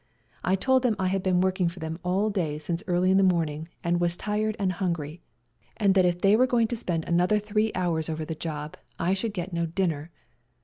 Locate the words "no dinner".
9.53-10.09